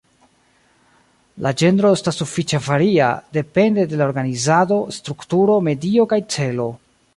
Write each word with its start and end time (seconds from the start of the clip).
La 1.45 1.51
ĝenro 1.61 1.91
estas 1.97 2.17
sufiĉe 2.21 2.61
varia, 2.69 3.11
depende 3.39 3.87
de 3.93 4.01
la 4.01 4.09
organizado, 4.13 4.81
strukturo, 4.99 5.61
medio 5.71 6.11
kaj 6.15 6.23
celo. 6.37 6.69